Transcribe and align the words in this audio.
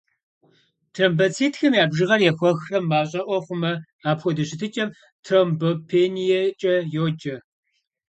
Тромбоцитхэм 0.93 1.73
я 1.83 1.85
бжыгъэр 1.89 2.21
ехуэхрэ 2.31 2.77
мащӏэӏуэ 2.89 3.37
хъумэ, 3.45 3.71
апхуэдэ 4.09 4.43
щытыкӏэм 4.49 4.89
тромбопениекӏэ 5.25 6.73
йоджэ. 6.93 7.35